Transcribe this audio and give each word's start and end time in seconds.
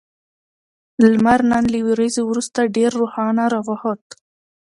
لمر 1.11 1.39
نن 1.51 1.63
له 1.73 1.79
وريځو 1.87 2.21
وروسته 2.27 2.59
ډېر 2.75 2.91
روښانه 3.01 3.43
راوخوت 3.53 4.03